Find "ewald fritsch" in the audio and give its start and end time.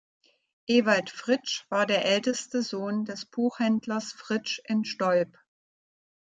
0.65-1.65